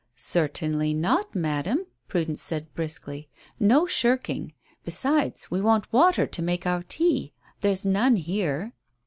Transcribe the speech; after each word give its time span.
"Certainly 0.15 0.95
not, 0.95 1.35
madam," 1.35 1.85
Prudence 2.07 2.41
said 2.41 2.73
briskly. 2.73 3.29
"No 3.59 3.85
shirking; 3.85 4.53
besides, 4.83 5.51
we 5.51 5.61
want 5.61 5.93
water 5.93 6.25
to 6.25 6.41
make 6.41 6.65
our 6.65 6.81
tea. 6.81 7.33
There's 7.61 7.85
none 7.85 8.15
here." 8.15 8.73